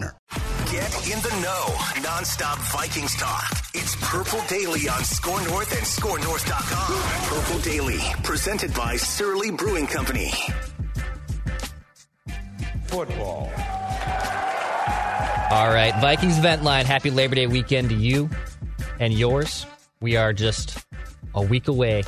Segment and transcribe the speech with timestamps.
[0.00, 2.02] Get in the know.
[2.02, 3.50] Non-stop Vikings talk.
[3.74, 7.38] It's Purple Daily on SKOR North and SKORNorth.com.
[7.38, 10.32] Purple Daily, presented by Surly Brewing Company.
[12.86, 13.50] Football.
[15.50, 16.86] All right, Vikings vent line.
[16.86, 18.28] Happy Labor Day weekend to you
[18.98, 19.66] and yours.
[20.00, 20.84] We are just
[21.34, 22.02] a week away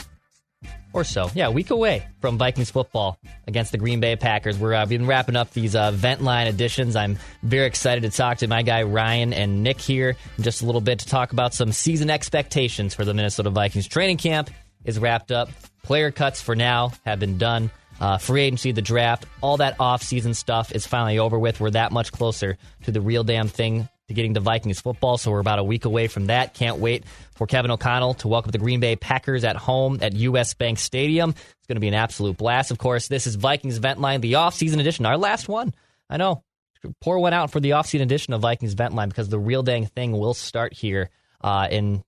[0.92, 1.31] or so.
[1.34, 4.58] Yeah, week away from Vikings football against the Green Bay Packers.
[4.58, 6.97] We're uh, been wrapping up these uh, vent line editions.
[6.97, 10.66] I'm very excited to talk to my guy Ryan and Nick here in just a
[10.66, 13.86] little bit to talk about some season expectations for the Minnesota Vikings.
[13.86, 14.50] Training camp
[14.84, 15.50] is wrapped up.
[15.83, 17.70] Player cuts for now have been done.
[18.00, 21.59] Uh, free agency, the draft, all that off-season stuff is finally over with.
[21.59, 25.19] We're that much closer to the real damn thing to getting to Vikings football.
[25.19, 26.55] So we're about a week away from that.
[26.55, 30.55] Can't wait for Kevin O'Connell to welcome the Green Bay Packers at home at US
[30.55, 31.31] Bank Stadium.
[31.31, 32.70] It's going to be an absolute blast.
[32.70, 35.75] Of course, this is Vikings Vent Line, the off-season edition, our last one.
[36.11, 36.42] I know.
[37.00, 39.87] Pour one out for the off-season edition of Vikings Vent Line because the real dang
[39.87, 42.03] thing will start here uh, in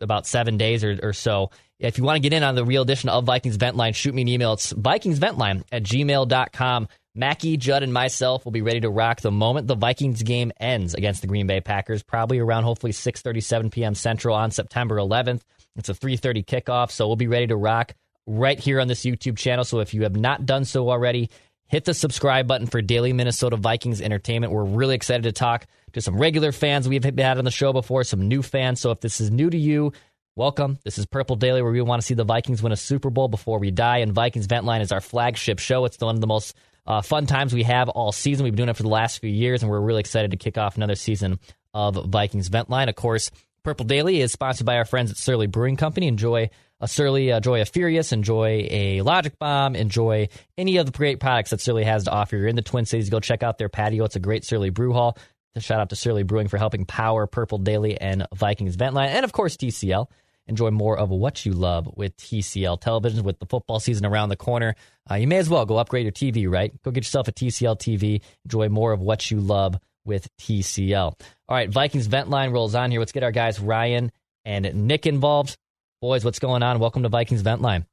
[0.00, 1.50] about seven days or, or so.
[1.78, 4.14] If you want to get in on the real edition of Vikings Vent Line, shoot
[4.14, 4.54] me an email.
[4.54, 6.88] It's vikingsventline at gmail.com.
[7.16, 10.94] Mackie, Judd, and myself will be ready to rock the moment the Vikings game ends
[10.94, 13.94] against the Green Bay Packers, probably around hopefully 6.37 p.m.
[13.94, 15.42] Central on September 11th.
[15.76, 17.94] It's a 3.30 kickoff, so we'll be ready to rock
[18.26, 19.64] right here on this YouTube channel.
[19.64, 21.30] So if you have not done so already,
[21.68, 24.52] hit the subscribe button for daily Minnesota Vikings entertainment.
[24.52, 28.02] We're really excited to talk to some regular fans we've had on the show before,
[28.02, 28.80] some new fans.
[28.80, 29.92] So if this is new to you,
[30.34, 30.80] welcome.
[30.82, 33.28] This is Purple Daily, where we want to see the Vikings win a Super Bowl
[33.28, 33.98] before we die.
[33.98, 35.84] And Vikings Vent Line is our flagship show.
[35.84, 38.44] It's one of the most uh, fun times we have all season.
[38.44, 40.58] We've been doing it for the last few years, and we're really excited to kick
[40.58, 41.38] off another season
[41.72, 42.88] of Vikings Vent Line.
[42.88, 43.30] Of course,
[43.62, 46.06] Purple Daily is sponsored by our friends at Surly Brewing Company.
[46.06, 46.50] Enjoy
[46.80, 50.28] a Surly, enjoy a Furious, enjoy a Logic Bomb, enjoy
[50.58, 52.36] any of the great products that Surly has to offer.
[52.36, 54.04] You're in the Twin Cities, go check out their patio.
[54.04, 55.16] It's a great Surly Brew Hall.
[55.56, 59.24] Shout out to Surly Brewing for helping power Purple Daily and Vikings Vent Line, and
[59.24, 60.08] of course TCL.
[60.46, 63.22] Enjoy more of what you love with TCL televisions.
[63.22, 64.74] With the football season around the corner,
[65.10, 66.50] uh, you may as well go upgrade your TV.
[66.50, 68.20] Right, go get yourself a TCL TV.
[68.44, 70.96] Enjoy more of what you love with TCL.
[70.96, 71.16] All
[71.48, 73.00] right, Vikings Vent Line rolls on here.
[73.00, 74.12] Let's get our guys Ryan
[74.44, 75.56] and Nick involved.
[76.00, 76.78] Boys, what's going on?
[76.78, 77.86] Welcome to Vikings Vent Line.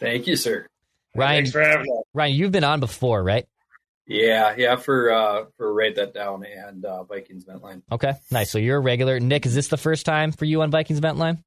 [0.00, 0.66] Thank you, sir.
[1.14, 2.02] Ryan, Thanks for having us.
[2.12, 3.46] Ryan, you've been on before, right?
[4.06, 7.82] Yeah, yeah, for uh for write that down and uh Vikings vent line.
[7.90, 8.50] Okay, nice.
[8.50, 9.18] So you're a regular.
[9.18, 11.42] Nick, is this the first time for you on Vikings Vent Line?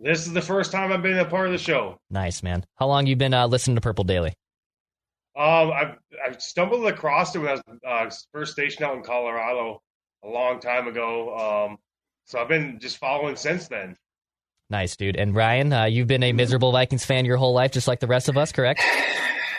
[0.00, 1.98] This is the first time I've been a part of the show.
[2.08, 2.64] Nice, man.
[2.76, 4.34] How long you been uh, listening to Purple Daily?
[5.36, 5.94] Um, I
[6.24, 9.82] I stumbled across it when I was uh, first stationed out in Colorado
[10.24, 11.66] a long time ago.
[11.68, 11.78] Um,
[12.26, 13.96] so I've been just following since then.
[14.70, 15.16] Nice, dude.
[15.16, 18.06] And Ryan, uh, you've been a miserable Vikings fan your whole life, just like the
[18.06, 18.80] rest of us, correct?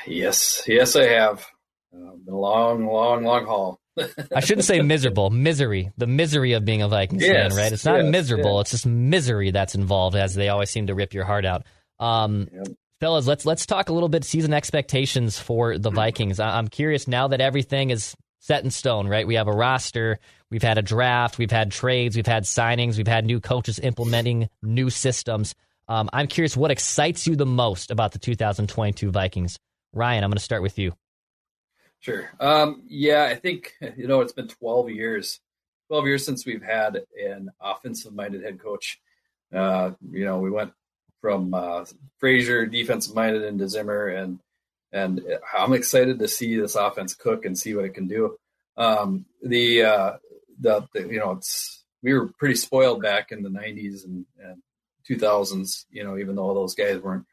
[0.08, 1.46] Yes, yes, I have.
[1.94, 3.80] Uh, been a long, long, long haul.
[4.36, 5.92] I shouldn't say miserable, misery.
[5.98, 7.72] The misery of being a Vikings Yes, fan, right?
[7.74, 8.58] It's not yes, miserable.
[8.58, 8.62] yes.
[8.62, 11.66] It's just misery that's involved, as they always seem to rip your heart out.
[12.00, 12.68] Um, Yep.
[13.02, 16.40] Fellas, let's let's talk a little bit season expectations for the Vikings.
[16.42, 19.26] I, I'm curious now that everything is set in stone, right?
[19.26, 20.20] We have a roster,
[20.52, 24.50] we've had a draft, we've had trades, we've had signings, we've had new coaches implementing
[24.62, 25.56] new systems.
[25.88, 29.58] Um, I'm curious what excites you the most about the 2022 Vikings.
[29.94, 30.92] Ryan, I'm going to start with you.
[32.00, 32.30] Sure.
[32.40, 35.40] Um, yeah, I think you know it's been 12 years,
[35.90, 39.00] 12 years since we've had an offensive-minded head coach.
[39.54, 40.72] Uh, you know, we went
[41.22, 41.86] from uh,
[42.20, 44.40] Frazier, defensive-minded, into Zimmer, and
[44.92, 45.22] and
[45.58, 48.38] I'm excited to see this offense cook and see what it can do.
[48.78, 50.14] Um, the, uh,
[50.60, 54.62] the the you know it's we were pretty spoiled back in the 90s and, and
[55.10, 55.86] 2000s.
[55.92, 57.26] You know, even though those guys weren't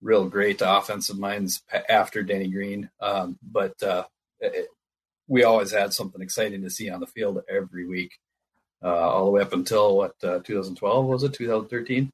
[0.00, 2.90] real great offensive minds after Denny Green.
[3.00, 4.04] Um, but uh,
[4.40, 4.68] it,
[5.26, 8.12] we always had something exciting to see on the field every week,
[8.82, 12.10] uh, all the way up until what uh, 2012 was it 2013.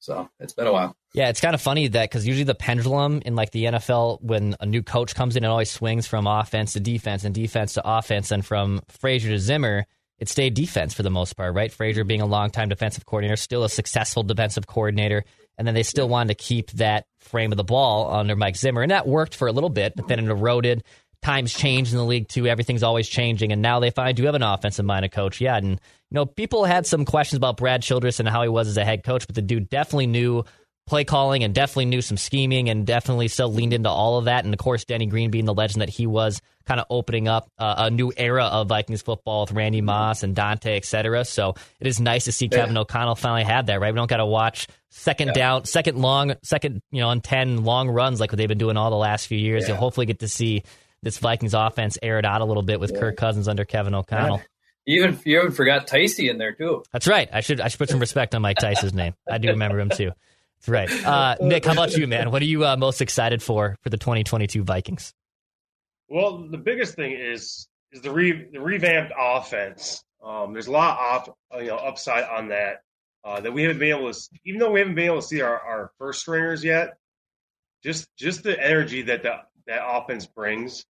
[0.00, 0.96] So it's been a while.
[1.14, 4.56] Yeah, it's kind of funny that because usually the pendulum in like the NFL, when
[4.58, 7.82] a new coach comes in, it always swings from offense to defense and defense to
[7.84, 9.86] offense, and from Frazier to Zimmer,
[10.22, 11.72] it stayed defense for the most part, right?
[11.72, 15.24] Frazier being a longtime defensive coordinator, still a successful defensive coordinator,
[15.58, 18.82] and then they still wanted to keep that frame of the ball under Mike Zimmer,
[18.82, 20.84] and that worked for a little bit, but then it eroded.
[21.22, 22.46] Times change in the league too.
[22.46, 25.40] Everything's always changing, and now they finally do have an offensive minded coach.
[25.40, 25.78] Yeah, and you
[26.12, 29.02] know people had some questions about Brad Childress and how he was as a head
[29.02, 30.44] coach, but the dude definitely knew
[30.86, 34.44] play calling and definitely knew some scheming and definitely still leaned into all of that.
[34.44, 37.48] And of course, Denny Green being the legend that he was, kind of opening up
[37.58, 41.24] uh, a new era of Vikings football with Randy Moss and Daunte, et cetera.
[41.24, 42.58] So it is nice to see yeah.
[42.58, 43.92] Kevin O'Connell finally have that, right?
[43.92, 45.34] We don't got to watch second yeah.
[45.34, 48.76] down, second long, second, you know, on 10 long runs like what they've been doing
[48.76, 49.62] all the last few years.
[49.62, 49.68] Yeah.
[49.68, 50.62] You'll hopefully get to see
[51.02, 54.42] this Vikings offense air it out a little bit with Kirk Cousins under Kevin O'Connell.
[54.84, 56.82] You even you even forgot Ticey in there too.
[56.92, 57.28] That's right.
[57.32, 59.14] I should I should put some respect on Mike Tice's name.
[59.30, 60.10] I do remember him too.
[60.58, 61.06] That's right.
[61.06, 62.30] Uh, Nick, how about you, man?
[62.30, 65.14] What are you uh, most excited for for the 2022 Vikings?
[66.12, 70.04] Well, the biggest thing is is the re, the revamped offense.
[70.22, 72.82] Um, there's a lot of you know upside on that
[73.24, 75.40] uh, that we haven't been able to, even though we haven't been able to see
[75.40, 76.98] our, our first stringers yet.
[77.82, 79.36] Just just the energy that the,
[79.66, 80.84] that offense brings,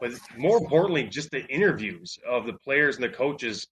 [0.00, 3.68] but more importantly, just the interviews of the players and the coaches.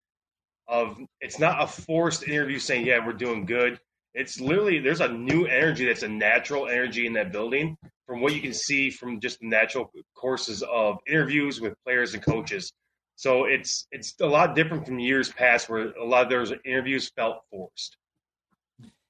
[0.68, 3.80] Of it's not a forced interview saying, "Yeah, we're doing good."
[4.14, 7.76] It's literally there's a new energy that's a natural energy in that building
[8.06, 12.72] from what you can see from just natural courses of interviews with players and coaches.
[13.16, 17.10] So it's it's a lot different from years past where a lot of those interviews
[17.16, 17.96] felt forced.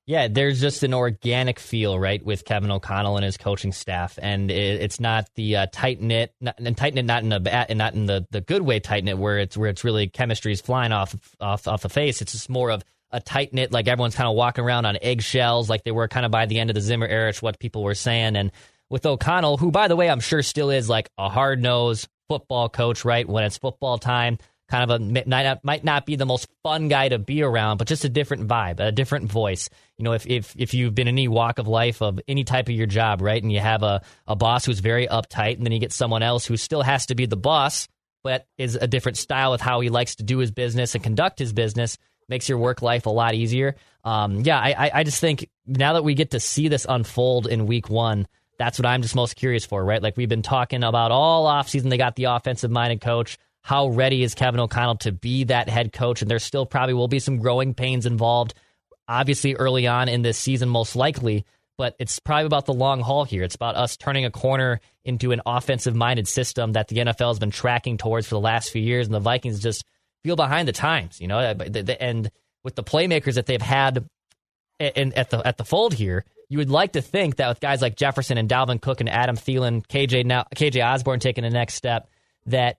[0.05, 4.51] Yeah, there's just an organic feel, right, with Kevin O'Connell and his coaching staff, and
[4.51, 7.79] it, it's not the uh, tight knit, and tight knit not in the bad, and
[7.79, 10.61] not in the, the good way tight knit where it's where it's really chemistry is
[10.61, 12.21] flying off off off the face.
[12.21, 12.83] It's just more of
[13.13, 16.27] a tight knit, like everyone's kind of walking around on eggshells, like they were kind
[16.27, 17.33] of by the end of the Zimmer era.
[17.41, 18.51] What people were saying, and
[18.91, 22.69] with O'Connell, who by the way I'm sure still is like a hard nosed football
[22.69, 23.29] coach, right?
[23.29, 24.39] When it's football time,
[24.73, 27.87] kind of a might might not be the most fun guy to be around, but
[27.87, 29.69] just a different vibe, a different voice.
[29.99, 32.69] You know, if if if you've been in any walk of life of any type
[32.69, 35.73] of your job, right, and you have a a boss who's very uptight, and then
[35.73, 37.87] you get someone else who still has to be the boss,
[38.25, 41.39] but is a different style with how he likes to do his business and conduct
[41.39, 43.77] his business makes your work life a lot easier.
[44.05, 47.67] Um, yeah, I, I just think now that we get to see this unfold in
[47.67, 48.27] week one,
[48.59, 50.03] that's what I'm just most curious for, right?
[50.03, 53.39] Like we've been talking about all offseason, they got the offensive minded coach.
[53.63, 56.21] How ready is Kevin O'Connell to be that head coach?
[56.21, 58.55] And there still probably will be some growing pains involved,
[59.07, 61.45] obviously, early on in this season, most likely.
[61.79, 63.45] But it's probably about the long haul here.
[63.45, 67.39] It's about us turning a corner into an offensive minded system that the NFL has
[67.39, 69.07] been tracking towards for the last few years.
[69.07, 69.85] And the Vikings just
[70.23, 71.39] feel behind the times, you know.
[71.39, 72.31] And
[72.65, 74.07] with the playmakers that they've had
[74.79, 77.83] in, at the at the fold here, you would like to think that with guys
[77.83, 81.75] like Jefferson and Dalvin Cook and Adam Thielen, KJ now KJ Osborn taking the next
[81.75, 82.09] step,
[82.47, 82.79] that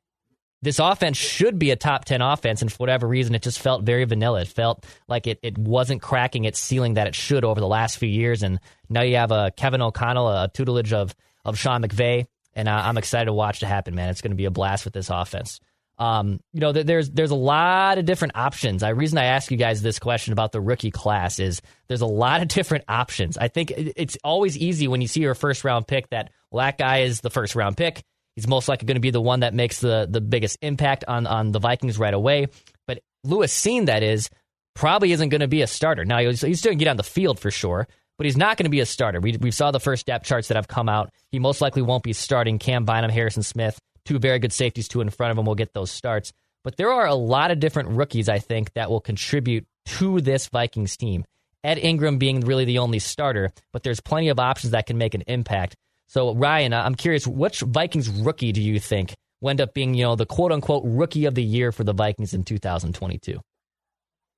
[0.63, 2.61] this offense should be a top 10 offense.
[2.61, 4.41] And for whatever reason, it just felt very vanilla.
[4.41, 7.97] It felt like it, it wasn't cracking its ceiling that it should over the last
[7.97, 8.43] few years.
[8.43, 11.13] And now you have a Kevin O'Connell, a tutelage of,
[11.43, 12.27] of Sean McVay.
[12.53, 14.09] And uh, I'm excited to watch it happen, man.
[14.09, 15.59] It's going to be a blast with this offense.
[15.99, 18.81] Um, you know, there's there's a lot of different options.
[18.81, 22.07] The reason I ask you guys this question about the rookie class is there's a
[22.07, 23.37] lot of different options.
[23.37, 26.77] I think it's always easy when you see your first round pick that well, that
[26.77, 28.03] guy is the first round pick.
[28.35, 31.27] He's most likely going to be the one that makes the the biggest impact on
[31.27, 32.47] on the Vikings right away.
[32.87, 34.29] But Lewis Cine that is
[34.73, 36.05] probably isn't going to be a starter.
[36.05, 37.87] Now he's, he's still going to get on the field for sure,
[38.17, 39.21] but he's not going to be a starter.
[39.21, 41.11] We we saw the first depth charts that have come out.
[41.31, 45.01] He most likely won't be starting Cam Bynum, Harrison Smith two very good safeties, two
[45.01, 46.33] in front of him will get those starts.
[46.63, 50.47] But there are a lot of different rookies, I think, that will contribute to this
[50.47, 51.25] Vikings team.
[51.63, 55.13] Ed Ingram being really the only starter, but there's plenty of options that can make
[55.13, 55.75] an impact.
[56.07, 60.03] So, Ryan, I'm curious, which Vikings rookie do you think will end up being, you
[60.03, 63.39] know, the quote unquote rookie of the year for the Vikings in 2022?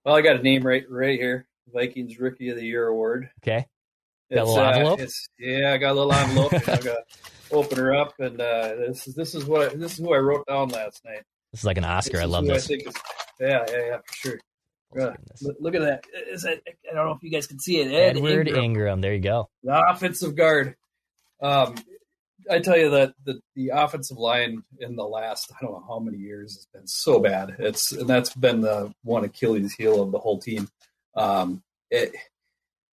[0.03, 1.47] Well, I got a name right right here.
[1.73, 3.29] Vikings Rookie of the Year award.
[3.41, 3.65] Okay.
[4.33, 4.99] Got a little uh, envelope?
[5.39, 6.53] yeah, I got a little envelope.
[6.53, 6.97] I got
[7.51, 10.17] open her up, and uh, this is this is what I, this is who I
[10.17, 11.23] wrote down last night.
[11.51, 12.21] This is like an Oscar.
[12.21, 12.69] I love this.
[12.69, 12.93] I is,
[13.39, 14.39] yeah, yeah, yeah, for sure.
[14.97, 16.03] Oh, look, look, at that.
[16.31, 16.61] Is that.
[16.89, 17.87] I don't know if you guys can see it.
[17.91, 18.63] Ed Edward Ingram.
[18.63, 19.01] Ingram.
[19.01, 19.49] There you go.
[19.63, 20.75] The offensive guard.
[21.41, 21.75] Um,
[22.49, 25.99] I tell you that the, the offensive line in the last I don't know how
[25.99, 27.55] many years has been so bad.
[27.59, 30.69] It's and that's been the one Achilles heel of the whole team.
[31.15, 32.15] Um, it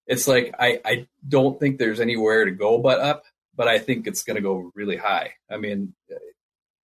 [0.06, 4.06] it's like I I don't think there's anywhere to go but up but I think
[4.06, 5.34] it's going to go really high.
[5.50, 5.94] I mean,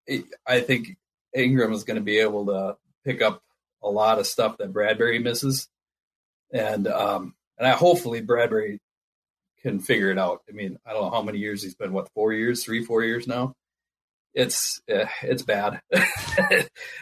[0.07, 0.97] it, I think
[1.35, 3.43] Ingram is going to be able to pick up
[3.83, 5.69] a lot of stuff that Bradbury misses,
[6.53, 8.81] and um, and I hopefully Bradbury
[9.63, 10.43] can figure it out.
[10.49, 11.93] I mean, I don't know how many years he's been.
[11.93, 13.55] What four years, three, four years now.
[14.35, 15.81] It's uh, it's bad.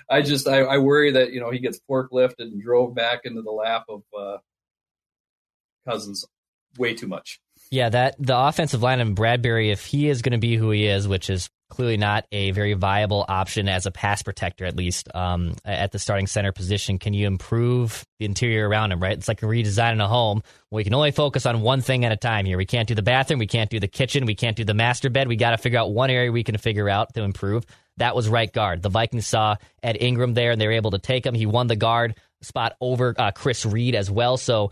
[0.08, 3.42] I just I, I, worry that you know he gets forklifted and drove back into
[3.42, 4.36] the lap of uh,
[5.86, 6.24] Cousins
[6.78, 7.40] way too much.
[7.70, 10.86] Yeah, that the offensive line and Bradbury, if he is going to be who he
[10.86, 15.08] is, which is clearly not a very viable option as a pass protector, at least
[15.14, 16.98] um, at the starting center position.
[16.98, 19.02] Can you improve the interior around him?
[19.02, 20.42] Right, it's like redesigning a home.
[20.70, 22.56] We can only focus on one thing at a time here.
[22.56, 25.10] We can't do the bathroom, we can't do the kitchen, we can't do the master
[25.10, 25.26] bed.
[25.26, 27.64] We got to figure out one area we can figure out to improve.
[27.96, 28.82] That was right guard.
[28.82, 31.34] The Vikings saw Ed Ingram there, and they were able to take him.
[31.34, 34.36] He won the guard spot over uh, Chris Reed as well.
[34.36, 34.70] So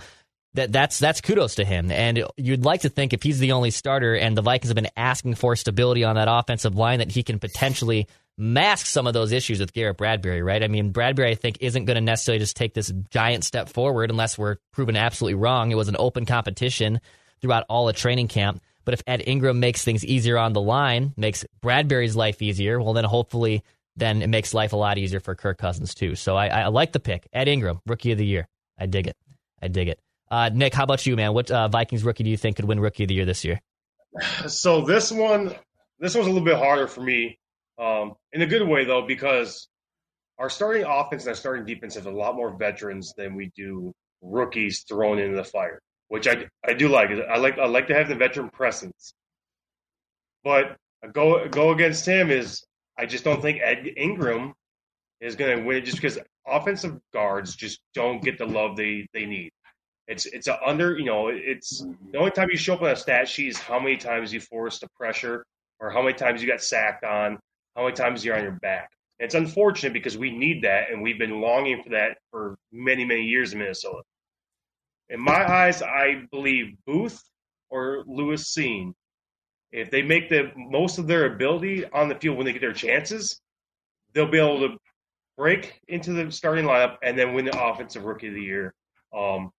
[0.55, 1.91] that that's that's kudos to him.
[1.91, 4.89] And you'd like to think if he's the only starter and the Vikings have been
[4.97, 8.07] asking for stability on that offensive line that he can potentially
[8.37, 10.63] mask some of those issues with Garrett Bradbury, right?
[10.63, 14.11] I mean, Bradbury I think isn't going to necessarily just take this giant step forward
[14.11, 15.71] unless we're proven absolutely wrong.
[15.71, 17.01] It was an open competition
[17.41, 18.61] throughout all of training camp.
[18.85, 22.93] But if Ed Ingram makes things easier on the line, makes Bradbury's life easier, well
[22.93, 23.63] then hopefully
[23.97, 26.17] then it makes life a lot easier for Kirk Cousins too.
[26.17, 27.29] So I, I like the pick.
[27.33, 28.49] Ed Ingram, rookie of the year.
[28.79, 29.17] I dig it.
[29.63, 30.01] I dig it.
[30.31, 31.35] Uh, Nick, how about you, man?
[31.35, 33.61] What uh, Vikings rookie do you think could win Rookie of the Year this year?
[34.49, 35.55] So this one,
[35.99, 37.39] this one's a little bit harder for me,
[37.79, 39.69] um, in a good way though, because
[40.39, 43.93] our starting offense and our starting defense have a lot more veterans than we do
[44.23, 47.11] rookies thrown into the fire, which I I do like.
[47.11, 49.15] I like I like to have the veteran presence,
[50.43, 50.77] but
[51.13, 52.65] go go against him is
[52.99, 54.55] I just don't think Ed Ingram
[55.21, 59.27] is going to win just because offensive guards just don't get the love they they
[59.27, 59.51] need.
[60.07, 62.97] It's it's a under you know it's the only time you show up on a
[62.97, 65.47] stat sheet is how many times you forced a pressure
[65.81, 67.39] or how many times you got sacked on,
[67.75, 68.91] how many times you're on your back.
[69.19, 73.23] It's unfortunate because we need that and we've been longing for that for many many
[73.23, 74.03] years in Minnesota.
[75.09, 77.23] In my eyes, I believe Booth
[77.71, 78.93] or Lewis Cine,
[79.73, 82.73] if they make the most of their ability on the field when they get their
[82.73, 83.41] chances,
[84.13, 84.77] they'll be able to
[85.37, 88.75] break into the starting lineup and then win the offensive rookie of the year.
[89.17, 89.51] Um,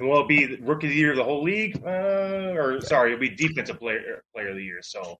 [0.00, 1.80] will it be rookie of the year of the whole league?
[1.84, 4.80] Uh, or sorry, it'll be defensive player player of the year.
[4.82, 5.16] So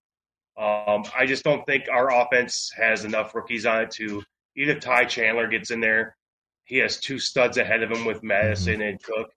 [0.57, 4.23] um, I just don't think our offense has enough rookies on it to
[4.57, 6.17] even if Ty Chandler gets in there,
[6.65, 9.31] he has two studs ahead of him with Mattison and Cook.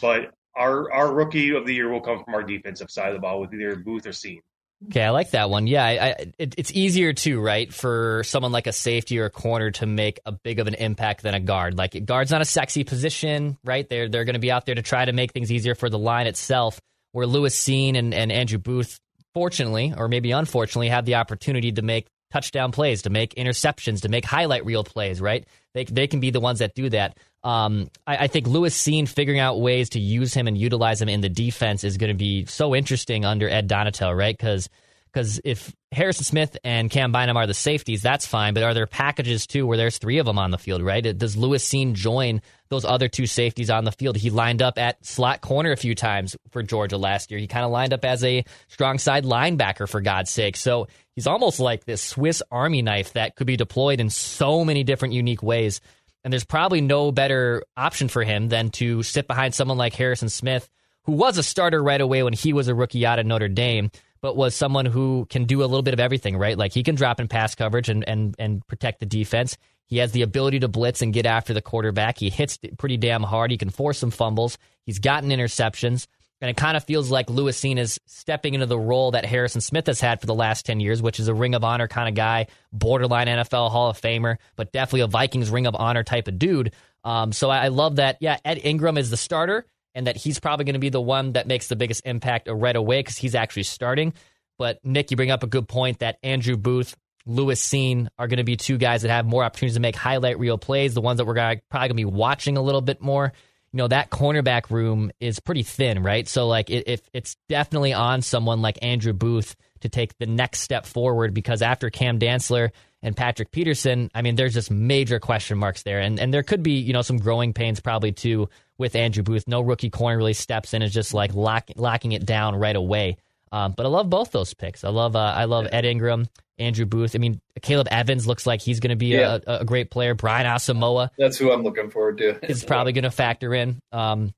[0.00, 3.20] But our our rookie of the year will come from our defensive side of the
[3.20, 4.40] ball with either Booth or Cine.
[4.86, 5.66] Okay, I like that one.
[5.66, 9.30] Yeah, I, I, it, it's easier too, right, for someone like a safety or a
[9.30, 11.76] corner to make a big of an impact than a guard.
[11.76, 13.86] Like a guard's not a sexy position, right?
[13.86, 15.98] They're they're going to be out there to try to make things easier for the
[15.98, 16.80] line itself.
[17.12, 19.00] Where Lewis Cine and, and Andrew Booth,
[19.34, 24.08] fortunately or maybe unfortunately, have the opportunity to make touchdown plays, to make interceptions, to
[24.08, 25.46] make highlight reel plays, right?
[25.74, 27.18] They they can be the ones that do that.
[27.42, 31.08] Um, I, I, think Lewis Cine figuring out ways to use him and utilize him
[31.08, 34.36] in the defense is going to be so interesting under Ed Donatell, right?
[34.36, 34.68] Because
[35.12, 38.54] because if Harrison Smith and Cam Bynum are the safeties, that's fine.
[38.54, 41.02] But are there packages too where there's three of them on the field, right?
[41.18, 44.16] Does Lewis Cine join those other two safeties on the field?
[44.16, 47.40] He lined up at slot corner a few times for Georgia last year.
[47.40, 50.56] He kind of lined up as a strong side linebacker, for God's sake.
[50.56, 54.84] So he's almost like this Swiss Army knife that could be deployed in so many
[54.84, 55.80] different unique ways.
[56.22, 60.28] And there's probably no better option for him than to sit behind someone like Harrison
[60.28, 60.68] Smith,
[61.04, 63.90] who was a starter right away when he was a rookie out of Notre Dame,
[64.20, 66.58] but was someone who can do a little bit of everything, right?
[66.58, 69.56] Like he can drop in pass coverage and, and, and protect the defense.
[69.86, 72.18] He has the ability to blitz and get after the quarterback.
[72.18, 73.50] He hits pretty damn hard.
[73.50, 74.58] He can force some fumbles.
[74.84, 76.06] He's gotten interceptions.
[76.40, 79.60] And it kind of feels like Lewis Cine is stepping into the role that Harrison
[79.60, 82.08] Smith has had for the last 10 years, which is a Ring of Honor kind
[82.08, 86.28] of guy, borderline NFL Hall of Famer, but definitely a Vikings Ring of Honor type
[86.28, 86.72] of dude.
[87.04, 88.16] Um, so I, love that.
[88.20, 91.32] Yeah, Ed Ingram is the starter, and that he's probably going to be the one
[91.32, 94.14] that makes the biggest impact right away because he's actually starting.
[94.58, 98.38] But Nick, you bring up a good point that Andrew Booth, Lewis Cine are going
[98.38, 101.18] to be two guys that have more opportunities to make highlight reel plays, the ones
[101.18, 103.32] that we're gonna, probably going to be watching a little bit more
[103.72, 106.26] you know that cornerback room is pretty thin, right?
[106.26, 110.60] So like it, if it's definitely on someone like Andrew Booth to take the next
[110.60, 112.70] step forward because after Cam Dantzler
[113.02, 116.62] and Patrick Peterson, I mean, there's just major question marks there, and and there could
[116.62, 119.46] be you know some growing pains probably too with Andrew Booth.
[119.46, 123.18] No rookie corner really steps in, is just like lock, locking it down right away.
[123.52, 124.84] Um, but I love both those picks.
[124.84, 126.28] I love uh, I love Ed Ingram,
[126.58, 127.16] Andrew Booth.
[127.16, 129.38] I mean, Caleb Evans looks like he's going to be yeah.
[129.46, 130.14] a, a, great player.
[130.14, 131.10] Brian Asamoah.
[131.18, 132.44] That's who I'm looking forward to.
[132.48, 133.80] is probably going to factor in.
[133.90, 134.32] Um,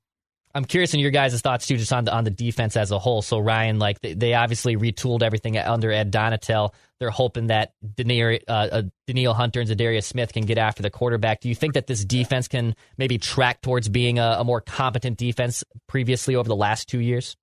[0.55, 2.99] I'm curious in your guys' thoughts too, just on the on the defense as a
[2.99, 3.21] whole.
[3.23, 6.73] So Ryan, like they, they obviously retooled everything under Ed Donatell.
[6.99, 11.41] They're hoping that Danielle, uh, uh, Hunter and Za'Darius Smith can get after the quarterback.
[11.41, 15.17] Do you think that this defense can maybe track towards being a, a more competent
[15.17, 17.35] defense previously over the last two years?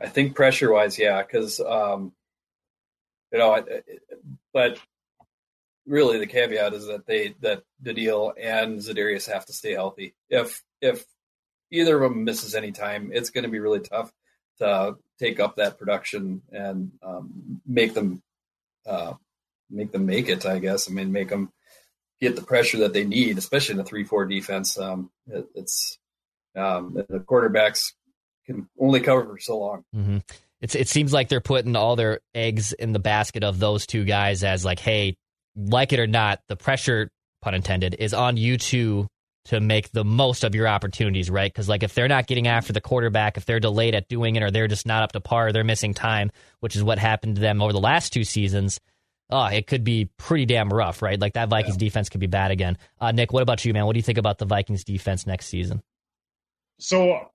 [0.00, 2.12] I think pressure wise, yeah, because um,
[3.32, 3.64] you know,
[4.52, 4.78] but
[5.86, 10.14] really the caveat is that they that Danielle and Za'Darius have to stay healthy.
[10.28, 11.04] If if
[11.70, 14.12] either of them misses any time, it's going to be really tough
[14.58, 18.22] to take up that production and um, make them
[18.86, 19.14] uh,
[19.70, 20.46] make them make it.
[20.46, 20.88] I guess.
[20.88, 21.52] I mean, make them
[22.20, 24.78] get the pressure that they need, especially in a three-four defense.
[24.78, 25.98] Um, it, it's
[26.56, 27.92] um, the quarterbacks
[28.48, 29.84] can only cover for so long.
[29.94, 30.18] Mm-hmm.
[30.60, 34.04] It's, it seems like they're putting all their eggs in the basket of those two
[34.04, 35.16] guys as like, hey,
[35.54, 37.10] like it or not, the pressure,
[37.42, 39.06] pun intended, is on you two
[39.44, 41.52] to make the most of your opportunities, right?
[41.52, 44.42] Because like if they're not getting after the quarterback, if they're delayed at doing it,
[44.42, 47.40] or they're just not up to par, they're missing time, which is what happened to
[47.40, 48.80] them over the last two seasons.
[49.30, 51.20] Oh, it could be pretty damn rough, right?
[51.20, 51.86] Like that Vikings yeah.
[51.86, 52.78] defense could be bad again.
[53.00, 53.86] Uh, Nick, what about you, man?
[53.86, 55.82] What do you think about the Vikings defense next season?
[56.78, 57.30] So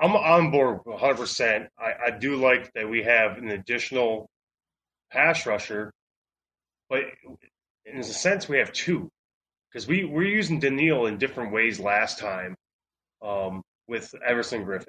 [0.00, 1.16] I'm on board 100.
[1.16, 4.28] percent I, I do like that we have an additional
[5.12, 5.92] pass rusher,
[6.88, 7.02] but
[7.84, 9.10] in a sense we have two
[9.70, 12.56] because we we're using Danielle in different ways last time
[13.22, 14.88] um, with Everson Griffen.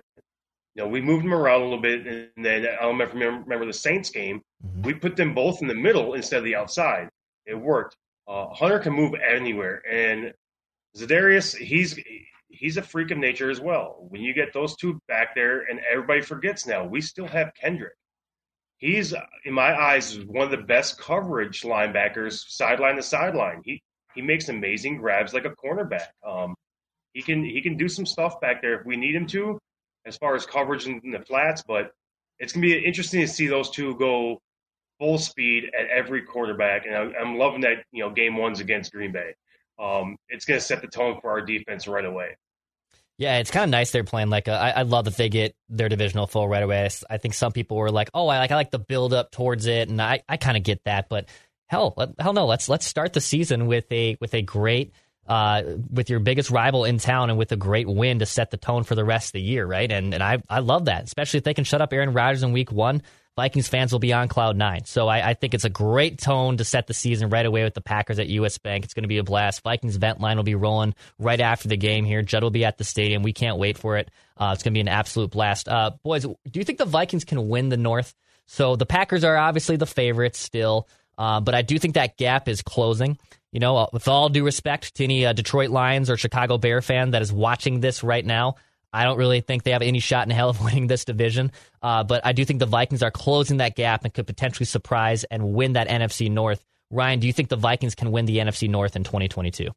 [0.75, 3.65] You know, we moved them around a little bit, and then I don't remember, remember
[3.65, 4.41] the Saints game.
[4.65, 4.83] Mm-hmm.
[4.83, 7.09] We put them both in the middle instead of the outside.
[7.45, 7.97] It worked.
[8.25, 10.33] Uh, Hunter can move anywhere, and
[10.95, 11.99] Za'Darius, he's
[12.51, 14.05] he's a freak of nature as well.
[14.09, 17.93] When you get those two back there, and everybody forgets now, we still have Kendrick.
[18.77, 19.13] He's,
[19.45, 23.61] in my eyes, one of the best coverage linebackers, sideline to sideline.
[23.63, 23.81] He
[24.15, 26.07] he makes amazing grabs like a cornerback.
[26.27, 26.55] Um,
[27.13, 29.59] he can he can do some stuff back there if we need him to,
[30.05, 31.63] as far as coverage in, in the flats.
[31.65, 31.91] But
[32.39, 34.39] it's gonna be interesting to see those two go
[34.99, 38.91] full speed at every quarterback, and I'm, I'm loving that you know game ones against
[38.91, 39.35] Green Bay.
[39.79, 42.35] Um, it's gonna set the tone for our defense right away.
[43.21, 45.55] Yeah, it's kind of nice they're playing like a, I, I love that they get
[45.69, 46.89] their divisional full right away.
[47.07, 49.67] I think some people were like, "Oh, I like I like the build up towards
[49.67, 51.29] it," and I, I kind of get that, but
[51.67, 52.47] hell, hell no.
[52.47, 54.95] Let's let's start the season with a with a great
[55.27, 58.57] uh, with your biggest rival in town and with a great win to set the
[58.57, 59.91] tone for the rest of the year, right?
[59.91, 62.53] And and I I love that, especially if they can shut up Aaron Rodgers in
[62.53, 63.03] Week One.
[63.41, 64.85] Vikings fans will be on cloud nine.
[64.85, 67.73] So I, I, think it's a great tone to set the season right away with
[67.73, 68.85] the Packers at US Bank.
[68.85, 69.63] It's going to be a blast.
[69.63, 72.21] Vikings vent line will be rolling right after the game here.
[72.21, 73.23] Judd will be at the stadium.
[73.23, 74.11] We can't wait for it.
[74.37, 75.67] Uh, it's going to be an absolute blast.
[75.67, 78.13] Uh, boys, do you think the Vikings can win the North?
[78.45, 80.87] So the Packers are obviously the favorites still.
[81.17, 83.17] Uh, but I do think that gap is closing.
[83.51, 86.83] You know, uh, with all due respect to any uh, Detroit Lions or Chicago Bear
[86.83, 88.57] fan that is watching this right now,
[88.93, 91.51] I don't really think they have any shot in hell of winning this division.
[91.81, 95.23] Uh, but I do think the Vikings are closing that gap and could potentially surprise
[95.25, 96.63] and win that NFC North.
[96.89, 99.69] Ryan, do you think the Vikings can win the NFC North in 2022?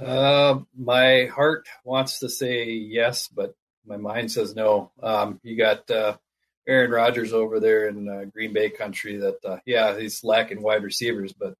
[0.00, 4.92] Uh, my heart wants to say yes, but my mind says no.
[5.02, 6.16] Um, you got uh,
[6.68, 10.84] Aaron Rodgers over there in uh, Green Bay country that uh, yeah he's lacking wide
[10.84, 11.54] receivers, but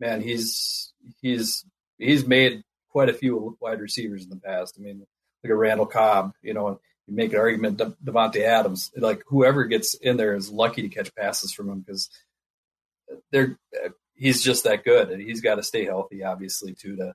[0.00, 1.64] man he's he's
[1.98, 4.76] he's made quite a few wide receivers in the past.
[4.78, 5.06] I mean,
[5.44, 9.64] like a Randall Cobb, you know, you make an argument De- Davante Adams, like whoever
[9.64, 12.08] gets in there is lucky to catch passes from him because
[13.30, 13.58] they're
[14.14, 17.14] he's just that good, and he's got to stay healthy, obviously, too, to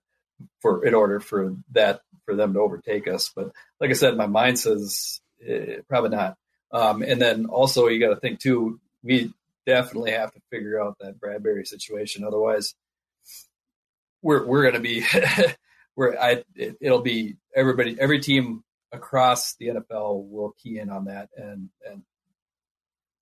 [0.61, 3.31] for in order for that for them to overtake us.
[3.35, 6.37] But like I said, my mind says eh, probably not.
[6.71, 9.33] Um, and then also you got to think too, we
[9.65, 12.23] definitely have to figure out that Bradbury situation.
[12.23, 12.75] Otherwise,
[14.21, 15.03] we're we're going to be
[15.95, 21.05] where I it, will be everybody every team across the NFL will key in on
[21.05, 22.01] that and and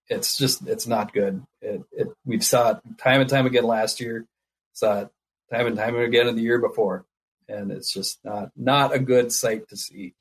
[0.09, 1.43] it's just it's not good.
[1.61, 4.25] It, it we've saw it time and time again last year,
[4.73, 5.09] saw it
[5.51, 7.05] time and time again in the year before,
[7.47, 10.13] and it's just not not a good sight to see.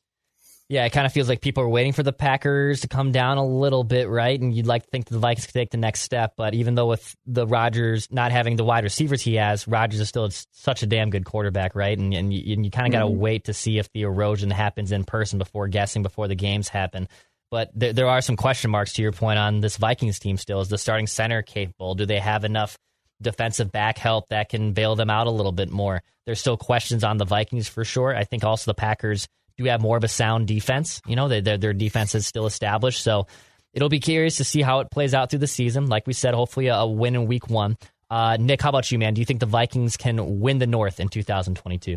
[0.68, 3.38] Yeah, it kind of feels like people are waiting for the Packers to come down
[3.38, 4.38] a little bit, right?
[4.38, 6.32] And you'd like to think the Vikings could take the next step.
[6.36, 10.08] But even though with the Rodgers not having the wide receivers he has, Rodgers is
[10.08, 11.96] still such a damn good quarterback, right?
[11.96, 13.20] And, and you, you kind of got to mm-hmm.
[13.20, 17.06] wait to see if the erosion happens in person before guessing before the games happen.
[17.48, 20.60] But there, there are some question marks to your point on this Vikings team still.
[20.60, 21.94] Is the starting center capable?
[21.94, 22.76] Do they have enough
[23.22, 26.02] defensive back help that can bail them out a little bit more?
[26.24, 28.16] There's still questions on the Vikings for sure.
[28.16, 31.00] I think also the Packers– do have more of a sound defense.
[31.06, 33.26] You know, their their defense is still established, so
[33.72, 35.86] it'll be curious to see how it plays out through the season.
[35.86, 37.76] Like we said, hopefully a, a win in Week One.
[38.08, 39.14] Uh, Nick, how about you, man?
[39.14, 41.96] Do you think the Vikings can win the North in 2022?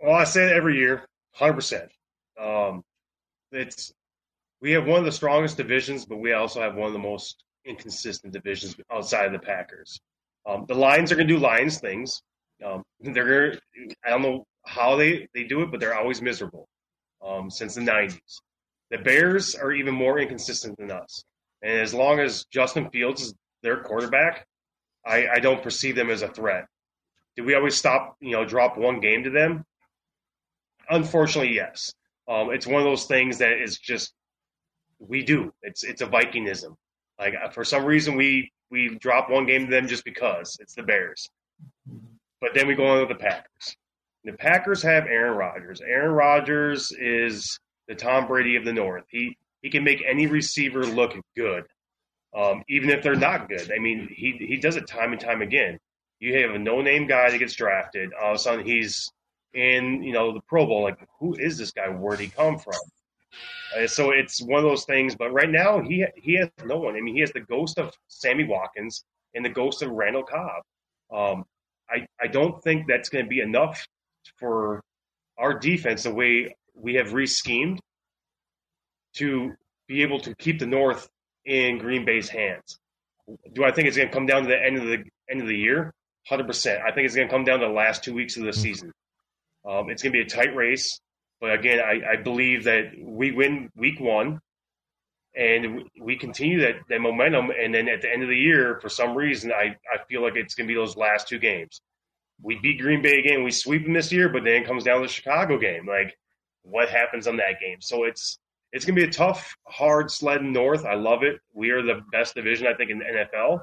[0.00, 1.90] Well, I say it every year, hundred percent.
[2.40, 2.82] Um,
[3.52, 3.92] it's
[4.60, 7.42] we have one of the strongest divisions, but we also have one of the most
[7.64, 9.98] inconsistent divisions outside of the Packers.
[10.46, 12.22] Um, the Lions are going to do Lions things.
[12.64, 13.58] Um, they're
[14.04, 16.68] I don't know how they, they do it, but they're always miserable
[17.24, 18.40] um, since the 90s.
[18.90, 21.24] The Bears are even more inconsistent than us.
[21.62, 24.46] And as long as Justin Fields is their quarterback,
[25.04, 26.66] I, I don't perceive them as a threat.
[27.36, 29.64] Did we always stop, you know, drop one game to them?
[30.88, 31.92] Unfortunately, yes.
[32.28, 34.12] Um, it's one of those things that is just
[34.98, 35.52] we do.
[35.62, 36.74] It's it's a Vikingism.
[37.18, 40.74] Like uh, for some reason we we drop one game to them just because it's
[40.74, 41.28] the Bears.
[42.40, 43.76] But then we go on with the Packers.
[44.26, 45.80] The Packers have Aaron Rodgers.
[45.80, 49.04] Aaron Rodgers is the Tom Brady of the North.
[49.08, 51.64] He he can make any receiver look good,
[52.36, 53.70] um, even if they're not good.
[53.70, 55.78] I mean, he he does it time and time again.
[56.18, 58.12] You have a no name guy that gets drafted.
[58.14, 59.08] All of a sudden, he's
[59.54, 60.82] in you know the Pro Bowl.
[60.82, 61.88] Like, who is this guy?
[61.88, 62.74] Where'd he come from?
[63.78, 65.14] Uh, so it's one of those things.
[65.14, 66.96] But right now, he he has no one.
[66.96, 69.04] I mean, he has the ghost of Sammy Watkins
[69.36, 70.62] and the ghost of Randall Cobb.
[71.12, 71.44] Um,
[71.88, 73.86] I I don't think that's going to be enough
[74.38, 74.82] for
[75.38, 77.78] our defense the way we have reschemed
[79.16, 79.52] to
[79.88, 81.08] be able to keep the North
[81.44, 82.78] in Green Bay's hands.
[83.54, 85.48] Do I think it's going to come down to the end of the end of
[85.48, 85.92] the year?
[86.28, 86.82] Hundred percent.
[86.86, 88.92] I think it's going to come down to the last two weeks of the season.
[89.68, 91.00] Um, it's going to be a tight race,
[91.40, 94.40] but again, I, I believe that we win week one,
[95.34, 97.50] and we continue that, that momentum.
[97.50, 100.36] And then at the end of the year, for some reason, I, I feel like
[100.36, 101.80] it's going to be those last two games.
[102.42, 103.44] We beat Green Bay again.
[103.44, 105.86] We sweep them this year, but then it comes down to the Chicago game.
[105.86, 106.16] Like,
[106.62, 107.80] what happens on that game?
[107.80, 108.38] So it's
[108.72, 110.84] it's to be a tough, hard sled north.
[110.84, 111.40] I love it.
[111.54, 113.60] We are the best division, I think, in the NFL,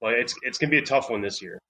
[0.00, 1.60] but it's it's to be a tough one this year.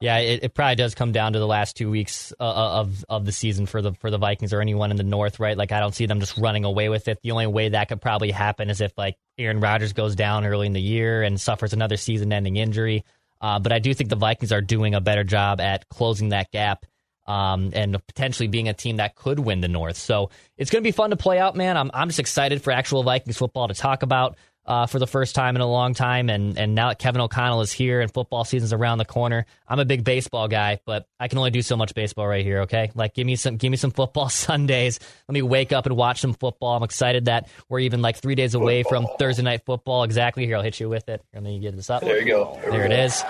[0.00, 3.02] Yeah, it, it, probably does come down to the last two weeks uh, uh, of
[3.08, 5.56] of the season for the for the Vikings or anyone in the North, right?
[5.56, 7.18] Like I don't see them just running away with it.
[7.22, 10.66] The only way that could probably happen is if like Aaron Rodgers goes down early
[10.66, 13.04] in the year and suffers another season-ending injury.
[13.40, 16.50] Uh, but I do think the Vikings are doing a better job at closing that
[16.50, 16.86] gap
[17.26, 19.96] um, and potentially being a team that could win the North.
[19.96, 21.76] So it's going to be fun to play out, man.
[21.76, 25.34] I'm I'm just excited for actual Vikings football to talk about uh, for the first
[25.34, 26.28] time in a long time.
[26.28, 29.78] And and now that Kevin O'Connell is here and football season's around the corner, I'm
[29.78, 32.62] a big baseball guy, but I can only do so much baseball right here.
[32.62, 34.98] Okay, like give me some give me some football Sundays.
[35.28, 36.76] Let me wake up and watch some football.
[36.76, 39.06] I'm excited that we're even like three days away football.
[39.06, 40.02] from Thursday night football.
[40.02, 40.46] Exactly.
[40.46, 41.22] Here, I'll hit you with it.
[41.32, 42.02] Let me get this up.
[42.02, 42.58] There you go.
[42.62, 43.22] There, there it is.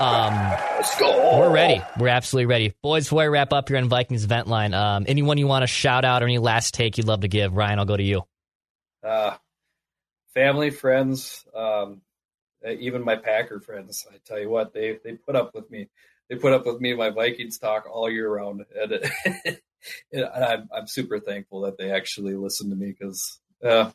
[0.00, 1.38] Um, Let's go.
[1.40, 1.82] We're ready.
[1.98, 2.72] We're absolutely ready.
[2.82, 5.66] Boys, before I wrap up here on Vikings Vent Line, um, anyone you want to
[5.66, 7.52] shout out or any last take you'd love to give?
[7.56, 8.22] Ryan, I'll go to you.
[9.02, 9.34] Uh,
[10.38, 12.00] family, friends, um,
[12.64, 14.06] even my Packer friends.
[14.08, 15.88] I tell you what, they they put up with me.
[16.28, 19.60] They put up with me my Vikings talk all year round, and,
[20.12, 23.90] and I'm I'm super thankful that they actually listen to me because uh,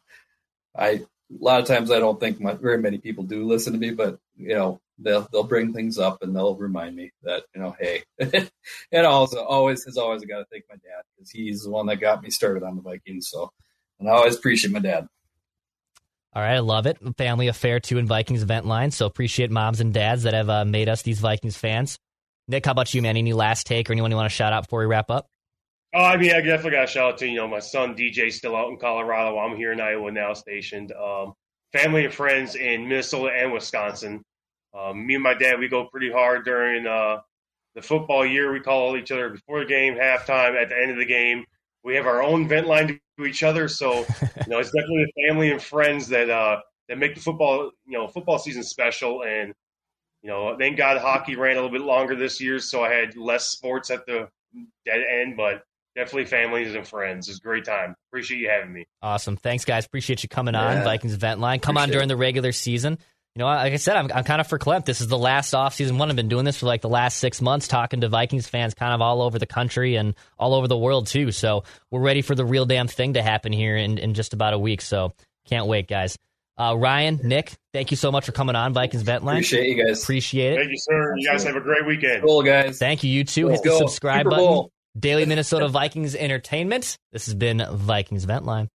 [0.77, 3.79] I a lot of times I don't think my, very many people do listen to
[3.79, 7.62] me, but you know they'll they'll bring things up and they'll remind me that you
[7.62, 8.03] know hey,
[8.91, 12.01] and also always has always got to thank my dad because he's the one that
[12.01, 13.29] got me started on the Vikings.
[13.29, 13.53] So
[14.01, 15.08] and I always appreciate my dad.
[16.36, 16.98] All right, I love it.
[17.17, 18.89] Family affair too in Vikings event line.
[18.91, 22.00] So appreciate moms and dads that have uh, made us these Vikings fans.
[22.48, 23.17] Nick, how about you, man?
[23.17, 25.28] Any last take or anyone you want to shout out before we wrap up?
[25.93, 28.32] Oh, I mean, I definitely got to shout out to you know my son DJ
[28.32, 29.38] still out in Colorado.
[29.38, 30.91] I'm here in Iowa now, stationed.
[30.91, 31.34] Um,
[31.72, 34.24] family and friends in Minnesota and Wisconsin.
[34.74, 37.17] Um, me and my dad, we go pretty hard during uh,
[37.76, 38.52] the football year.
[38.52, 41.46] We call each other before the game, halftime, at the end of the game.
[41.84, 45.28] We have our own vent line to each other, so you know it's definitely the
[45.28, 49.24] family and friends that uh, that make the football you know football season special.
[49.24, 49.54] And
[50.22, 53.17] you know, thank God hockey ran a little bit longer this year, so I had
[53.17, 54.30] less sports at the
[54.86, 55.63] dead end, but
[55.96, 57.28] definitely families and friends.
[57.28, 57.96] It's a great time.
[58.10, 58.86] Appreciate you having me.
[59.02, 59.38] Awesome.
[59.38, 59.86] Thanks, guys.
[59.86, 60.84] Appreciate you coming on.
[60.84, 61.60] Vikings Vent Line.
[61.60, 62.98] Come Appreciate on during the regular season
[63.36, 64.86] you know, like I said, I'm, I'm kind of for Clint.
[64.86, 66.10] This is the last offseason one.
[66.10, 68.93] I've been doing this for like the last six months, talking to Vikings fans kind
[68.93, 71.32] of all over the country and all over the world, too.
[71.32, 74.54] So we're ready for the real damn thing to happen here in, in just about
[74.54, 74.82] a week.
[74.82, 75.13] So
[75.46, 76.17] can't wait, guys.
[76.56, 79.38] Uh, Ryan, Nick, thank you so much for coming on Vikings Vent Line.
[79.38, 80.04] Appreciate you guys.
[80.04, 80.58] Appreciate it.
[80.58, 81.15] Thank you, sir.
[81.17, 82.22] You guys have a great weekend.
[82.22, 82.78] Cool, guys.
[82.78, 83.10] Thank you.
[83.10, 83.48] You too.
[83.48, 83.80] Let's Hit the go.
[83.80, 84.46] subscribe Super button.
[84.46, 84.72] Bowl.
[85.00, 87.00] Daily Minnesota Vikings Entertainment.
[87.12, 88.69] This has been Vikings Vent Line.